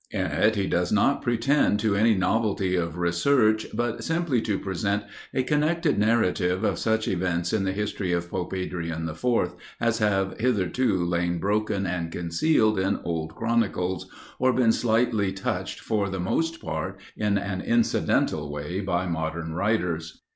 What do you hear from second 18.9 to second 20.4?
modern writers.